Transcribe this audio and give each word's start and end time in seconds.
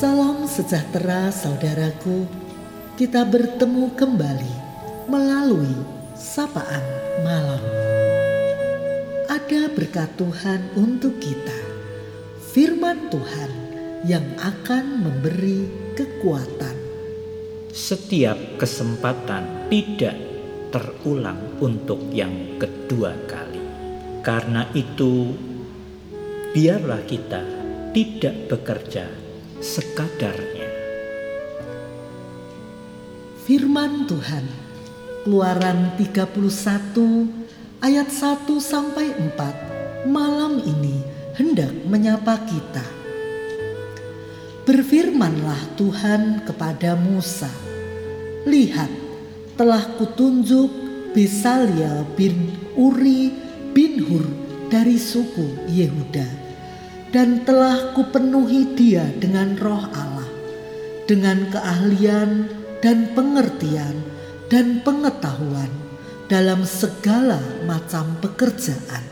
Salam 0.00 0.48
sejahtera 0.48 1.28
saudaraku. 1.28 2.24
Kita 2.96 3.20
bertemu 3.20 3.92
kembali 3.92 4.54
melalui 5.12 5.76
sapaan 6.16 6.80
malam. 7.20 7.60
Ada 9.28 9.68
berkat 9.68 10.08
Tuhan 10.16 10.72
untuk 10.72 11.20
kita. 11.20 11.60
Firman 12.48 13.12
Tuhan 13.12 13.52
yang 14.08 14.24
akan 14.40 15.04
memberi 15.04 15.68
kekuatan. 15.92 16.76
Setiap 17.68 18.56
kesempatan 18.56 19.68
tidak 19.68 20.16
terulang 20.72 21.60
untuk 21.60 22.08
yang 22.08 22.56
kedua 22.56 23.12
kali. 23.28 23.60
Karena 24.24 24.64
itu, 24.72 25.28
biarlah 26.56 27.04
kita 27.04 27.44
tidak 27.92 28.48
bekerja 28.48 29.29
sekadarnya. 29.60 30.68
Firman 33.44 34.08
Tuhan 34.08 34.70
Keluaran 35.20 36.00
31 36.00 36.32
ayat 37.84 38.08
1 38.08 38.48
sampai 38.56 39.12
4 39.12 40.08
malam 40.08 40.64
ini 40.64 41.04
hendak 41.36 41.68
menyapa 41.84 42.40
kita. 42.48 42.80
Berfirmanlah 44.64 45.76
Tuhan 45.76 46.40
kepada 46.48 46.96
Musa, 46.96 47.52
Lihat, 48.48 48.88
telah 49.60 49.84
kutunjuk 50.00 50.72
Besaliel 51.12 52.08
bin 52.16 52.56
Uri 52.80 53.28
bin 53.76 54.00
Hur 54.08 54.24
dari 54.72 54.96
suku 54.96 55.68
Yehuda 55.68 56.49
dan 57.10 57.42
telah 57.42 57.90
kupenuhi 57.94 58.74
dia 58.78 59.06
dengan 59.18 59.58
roh 59.58 59.82
Allah, 59.94 60.30
dengan 61.10 61.50
keahlian 61.50 62.46
dan 62.78 63.10
pengertian 63.12 64.06
dan 64.46 64.82
pengetahuan 64.86 65.70
dalam 66.30 66.62
segala 66.62 67.42
macam 67.66 68.14
pekerjaan 68.22 69.02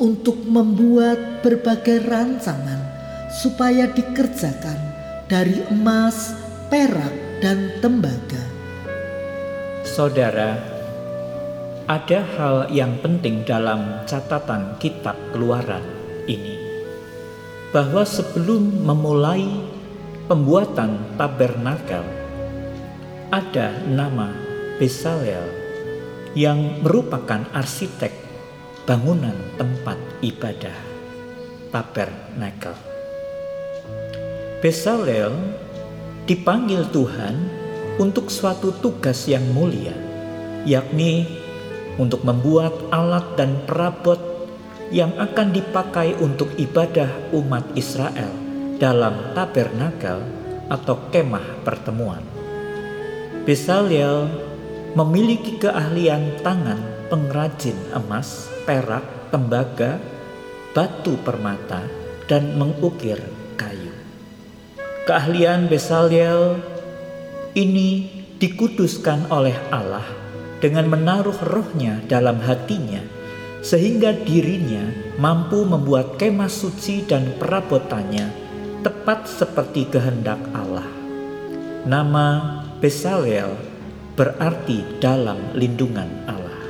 untuk 0.00 0.40
membuat 0.48 1.44
berbagai 1.44 2.04
rancangan 2.08 2.80
supaya 3.28 3.88
dikerjakan 3.92 4.80
dari 5.28 5.60
emas, 5.68 6.32
perak, 6.72 7.12
dan 7.44 7.68
tembaga. 7.84 8.44
Saudara, 9.84 10.56
ada 11.86 12.20
hal 12.36 12.56
yang 12.72 12.96
penting 13.04 13.44
dalam 13.44 14.02
catatan 14.08 14.80
kitab 14.80 15.14
keluaran 15.30 15.84
ini. 16.26 16.55
Bahwa 17.74 18.06
sebelum 18.06 18.86
memulai 18.86 19.46
pembuatan 20.30 21.18
tabernakel, 21.18 22.04
ada 23.30 23.74
nama 23.90 24.30
Besalel 24.76 25.44
yang 26.36 26.84
merupakan 26.84 27.48
arsitek 27.56 28.12
bangunan 28.84 29.34
tempat 29.56 29.96
ibadah 30.20 30.76
tabernakel. 31.72 32.76
Besalel 34.60 35.32
dipanggil 36.28 36.84
Tuhan 36.92 37.34
untuk 37.96 38.28
suatu 38.28 38.76
tugas 38.84 39.24
yang 39.24 39.48
mulia, 39.56 39.96
yakni 40.68 41.24
untuk 41.96 42.20
membuat 42.20 42.76
alat 42.92 43.24
dan 43.40 43.56
perabot 43.64 44.35
yang 44.94 45.14
akan 45.18 45.50
dipakai 45.50 46.14
untuk 46.22 46.54
ibadah 46.54 47.34
umat 47.34 47.66
Israel 47.74 48.30
dalam 48.78 49.34
tabernakel 49.34 50.22
atau 50.70 51.10
kemah 51.10 51.64
pertemuan. 51.66 52.22
Besalel 53.46 54.26
memiliki 54.98 55.58
keahlian 55.58 56.42
tangan 56.42 56.80
pengrajin 57.06 57.76
emas, 57.94 58.50
perak, 58.66 59.30
tembaga, 59.30 60.02
batu 60.74 61.14
permata, 61.22 61.86
dan 62.26 62.58
mengukir 62.58 63.22
kayu. 63.54 63.94
Keahlian 65.06 65.70
Besalel 65.70 66.58
ini 67.54 68.10
dikuduskan 68.36 69.30
oleh 69.30 69.54
Allah 69.70 70.04
dengan 70.58 70.90
menaruh 70.90 71.38
rohnya 71.46 72.02
dalam 72.10 72.42
hatinya 72.42 73.15
sehingga 73.64 74.12
dirinya 74.12 74.88
mampu 75.16 75.64
membuat 75.64 76.20
kemah 76.20 76.50
suci 76.50 77.04
dan 77.08 77.36
perabotannya 77.40 78.28
tepat 78.84 79.26
seperti 79.26 79.88
kehendak 79.90 80.38
Allah. 80.54 80.86
Nama 81.86 82.26
Besalel 82.78 83.56
berarti 84.16 85.00
dalam 85.00 85.38
lindungan 85.56 86.08
Allah. 86.28 86.60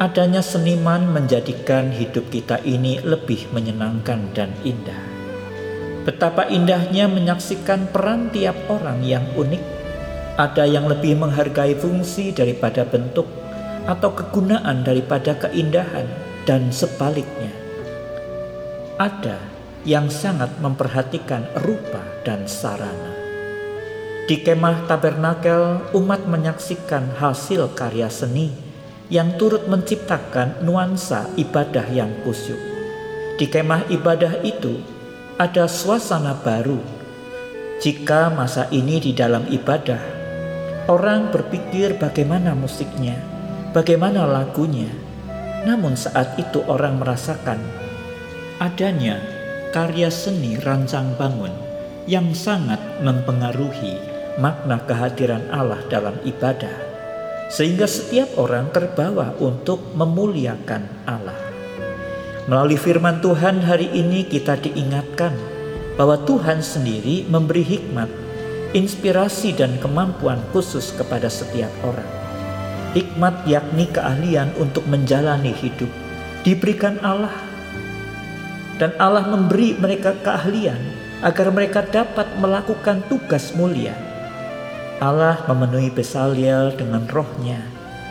Adanya 0.00 0.40
seniman 0.40 1.12
menjadikan 1.12 1.92
hidup 1.92 2.32
kita 2.32 2.62
ini 2.64 3.02
lebih 3.04 3.52
menyenangkan 3.52 4.32
dan 4.32 4.48
indah. 4.64 5.10
Betapa 6.08 6.48
indahnya 6.48 7.06
menyaksikan 7.12 7.92
peran 7.92 8.32
tiap 8.32 8.56
orang 8.72 9.04
yang 9.04 9.28
unik. 9.36 9.60
Ada 10.40 10.64
yang 10.64 10.88
lebih 10.88 11.20
menghargai 11.20 11.76
fungsi 11.76 12.32
daripada 12.32 12.88
bentuk, 12.88 13.28
atau 13.88 14.12
kegunaan 14.12 14.82
daripada 14.82 15.36
keindahan, 15.38 16.08
dan 16.48 16.72
sebaliknya. 16.72 17.52
Ada 19.00 19.38
yang 19.88 20.12
sangat 20.12 20.60
memperhatikan 20.60 21.48
rupa 21.64 22.04
dan 22.24 22.44
sarana. 22.44 23.12
Di 24.28 24.44
kemah 24.44 24.86
tabernakel, 24.86 25.90
umat 25.96 26.28
menyaksikan 26.28 27.18
hasil 27.18 27.72
karya 27.74 28.06
seni 28.12 28.52
yang 29.10 29.34
turut 29.40 29.66
menciptakan 29.66 30.62
nuansa 30.62 31.26
ibadah 31.34 31.88
yang 31.90 32.12
kusyuk. 32.22 32.60
Di 33.40 33.50
kemah 33.50 33.90
ibadah 33.90 34.38
itu 34.46 34.78
ada 35.40 35.66
suasana 35.66 36.36
baru. 36.36 36.78
Jika 37.80 38.28
masa 38.30 38.68
ini 38.68 39.00
di 39.00 39.16
dalam 39.16 39.48
ibadah, 39.48 39.98
orang 40.86 41.32
berpikir 41.32 41.96
bagaimana 41.96 42.52
musiknya, 42.52 43.29
bagaimana 43.70 44.26
lagunya. 44.26 44.90
Namun 45.60 45.92
saat 45.92 46.40
itu 46.40 46.64
orang 46.64 46.96
merasakan 46.96 47.60
adanya 48.60 49.20
karya 49.72 50.08
seni 50.08 50.56
rancang 50.60 51.16
bangun 51.20 51.52
yang 52.08 52.32
sangat 52.32 52.80
mempengaruhi 53.04 53.96
makna 54.40 54.80
kehadiran 54.88 55.44
Allah 55.52 55.80
dalam 55.92 56.16
ibadah, 56.24 56.72
sehingga 57.52 57.84
setiap 57.84 58.40
orang 58.40 58.72
terbawa 58.72 59.36
untuk 59.40 59.80
memuliakan 59.92 60.84
Allah. 61.04 61.36
Melalui 62.48 62.80
firman 62.80 63.20
Tuhan 63.20 63.60
hari 63.62 63.92
ini 63.92 64.24
kita 64.24 64.56
diingatkan 64.58 65.36
bahwa 66.00 66.16
Tuhan 66.24 66.64
sendiri 66.64 67.28
memberi 67.28 67.62
hikmat, 67.62 68.08
inspirasi 68.72 69.52
dan 69.52 69.76
kemampuan 69.78 70.40
khusus 70.50 70.96
kepada 70.96 71.28
setiap 71.28 71.70
orang. 71.84 72.19
Hikmat 72.90 73.46
yakni 73.46 73.86
keahlian 73.86 74.50
untuk 74.58 74.82
menjalani 74.90 75.54
hidup 75.54 75.88
diberikan 76.42 76.98
Allah 77.06 77.34
dan 78.82 78.96
Allah 78.98 79.30
memberi 79.30 79.78
mereka 79.78 80.16
keahlian 80.24 80.80
agar 81.22 81.52
mereka 81.54 81.86
dapat 81.86 82.26
melakukan 82.40 83.04
tugas 83.06 83.52
mulia 83.54 83.94
Allah 85.00 85.40
memenuhi 85.48 85.88
Besaliel 85.88 86.76
dengan 86.76 87.08
rohnya. 87.08 87.56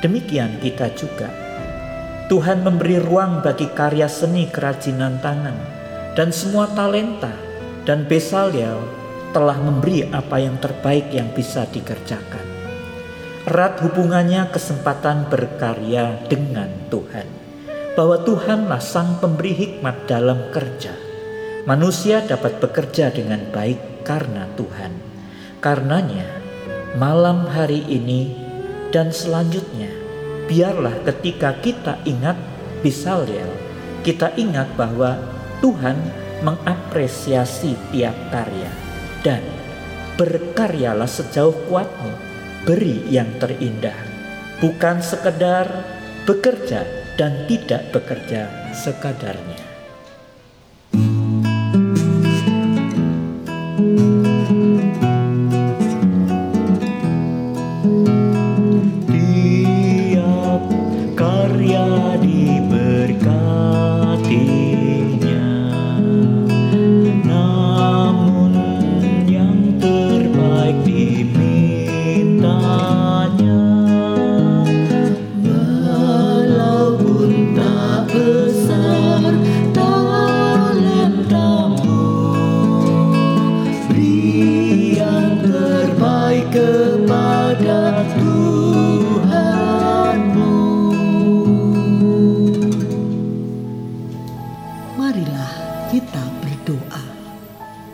Demikian 0.00 0.64
kita 0.64 0.88
juga. 0.96 1.28
Tuhan 2.32 2.64
memberi 2.64 2.96
ruang 2.96 3.44
bagi 3.44 3.68
karya 3.68 4.08
seni 4.08 4.48
kerajinan 4.48 5.20
tangan 5.20 5.60
dan 6.16 6.32
semua 6.32 6.72
talenta 6.72 7.36
dan 7.84 8.08
Besaliel 8.08 8.80
telah 9.36 9.60
memberi 9.60 10.08
apa 10.08 10.40
yang 10.40 10.56
terbaik 10.56 11.12
yang 11.12 11.28
bisa 11.36 11.68
dikerjakan. 11.68 12.49
Erat 13.48 13.80
hubungannya 13.80 14.52
kesempatan 14.52 15.32
berkarya 15.32 16.28
dengan 16.28 16.68
Tuhan. 16.92 17.24
Bahwa 17.96 18.20
Tuhanlah 18.20 18.84
sang 18.84 19.16
pemberi 19.16 19.56
hikmat 19.56 20.04
dalam 20.04 20.52
kerja. 20.52 20.92
Manusia 21.64 22.20
dapat 22.20 22.60
bekerja 22.60 23.08
dengan 23.08 23.40
baik 23.48 24.04
karena 24.04 24.44
Tuhan. 24.60 24.92
Karenanya, 25.60 26.28
malam 27.00 27.48
hari 27.48 27.80
ini 27.88 28.36
dan 28.92 29.08
selanjutnya. 29.08 29.88
Biarlah 30.44 31.00
ketika 31.08 31.56
kita 31.64 31.96
ingat 32.04 32.36
Bisaliel, 32.84 33.48
kita 34.04 34.36
ingat 34.36 34.72
bahwa 34.76 35.16
Tuhan 35.64 35.96
mengapresiasi 36.40 37.76
tiap 37.92 38.16
karya 38.32 38.72
dan 39.20 39.44
berkaryalah 40.16 41.08
sejauh 41.08 41.52
kuatmu, 41.68 42.29
beri 42.66 43.00
yang 43.08 43.28
terindah, 43.40 43.96
bukan 44.60 45.00
sekedar 45.00 45.66
bekerja 46.28 46.84
dan 47.16 47.48
tidak 47.48 47.88
bekerja 47.92 48.48
sekadarnya. 48.76 49.69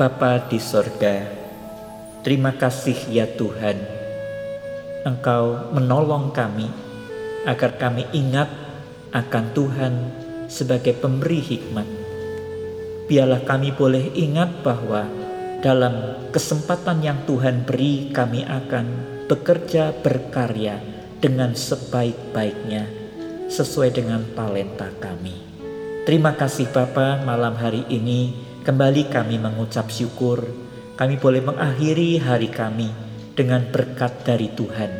Bapa 0.00 0.48
di 0.48 0.56
sorga, 0.56 1.28
terima 2.24 2.56
kasih 2.56 2.96
ya 3.12 3.28
Tuhan, 3.28 3.76
Engkau 5.04 5.76
menolong 5.76 6.32
kami 6.32 6.72
agar 7.44 7.76
kami 7.76 8.08
ingat 8.16 8.48
akan 9.12 9.44
Tuhan 9.52 9.92
sebagai 10.48 10.96
pemberi 10.96 11.44
hikmat. 11.44 11.84
Biarlah 13.12 13.44
kami 13.44 13.76
boleh 13.76 14.08
ingat 14.16 14.64
bahwa 14.64 15.04
dalam 15.60 16.16
kesempatan 16.32 17.04
yang 17.04 17.20
Tuhan 17.28 17.68
beri 17.68 18.08
kami 18.08 18.48
akan 18.48 18.86
bekerja 19.28 19.92
berkarya 20.00 20.80
dengan 21.20 21.52
sebaik-baiknya 21.52 22.88
sesuai 23.52 23.92
dengan 23.92 24.24
talenta 24.32 24.88
kami. 24.96 25.51
Terima 26.02 26.34
kasih 26.34 26.66
Bapa 26.74 27.22
malam 27.22 27.54
hari 27.54 27.86
ini 27.86 28.34
kembali 28.66 29.06
kami 29.06 29.38
mengucap 29.38 29.86
syukur 29.86 30.42
kami 30.98 31.14
boleh 31.14 31.38
mengakhiri 31.46 32.18
hari 32.18 32.50
kami 32.50 32.90
dengan 33.38 33.62
berkat 33.70 34.26
dari 34.26 34.50
Tuhan. 34.50 34.90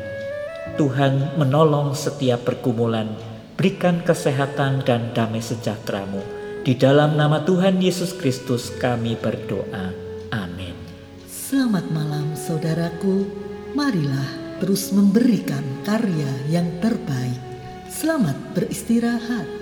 Tuhan 0.79 1.39
menolong 1.43 1.99
setiap 1.99 2.47
pergumulan, 2.47 3.11
berikan 3.59 3.99
kesehatan 4.07 4.87
dan 4.87 5.11
damai 5.11 5.43
sejahteramu. 5.43 6.23
Di 6.63 6.79
dalam 6.79 7.19
nama 7.19 7.43
Tuhan 7.43 7.83
Yesus 7.83 8.15
Kristus 8.15 8.71
kami 8.79 9.19
berdoa. 9.19 9.91
Amin. 10.31 10.79
Selamat 11.27 11.87
malam 11.91 12.33
saudaraku, 12.39 13.27
marilah 13.75 14.59
terus 14.63 14.95
memberikan 14.95 15.67
karya 15.83 16.31
yang 16.47 16.67
terbaik. 16.79 17.43
Selamat 17.91 18.39
beristirahat. 18.55 19.62